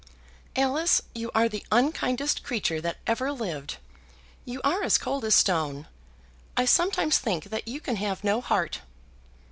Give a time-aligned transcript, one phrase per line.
[0.55, 3.77] "Alice, you are the unkindest creature that ever lived.
[4.45, 5.87] You are as cold as stone.
[6.57, 8.81] I sometimes think that you can have no heart."